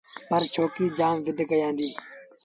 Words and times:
پرڇوڪري 0.29 0.87
جآم 0.97 1.15
زد 1.25 1.39
ڪيآݩدي 1.49 1.89